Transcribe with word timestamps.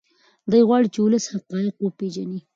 دی 0.51 0.61
غواړي 0.67 0.87
چې 0.93 0.99
ولس 1.01 1.25
حقایق 1.33 1.75
وپیژني. 1.79 2.39